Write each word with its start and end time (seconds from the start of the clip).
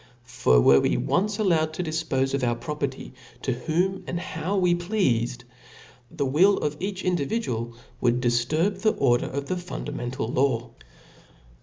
For 0.25 0.59
were 0.59 0.83
it 0.83 0.99
once 1.03 1.37
allowed 1.37 1.73
to 1.75 1.83
difpofe 1.83 2.33
of 2.33 2.43
our 2.43 2.55
property 2.55 3.13
to 3.43 3.51
whom 3.53 4.03
and 4.07 4.19
how 4.19 4.57
we 4.57 4.73
pleafed, 4.73 5.43
the 6.09 6.25
will 6.25 6.57
of 6.57 6.75
each 6.79 7.03
individual 7.03 7.75
would 8.01 8.19
difturb 8.19 8.79
the 8.81 8.93
order 8.95 9.27
of 9.27 9.45
the 9.45 9.57
fundamental 9.57 10.27
law. 10.27 10.71